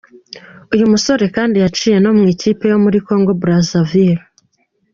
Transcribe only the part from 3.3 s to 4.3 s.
Brazzaville.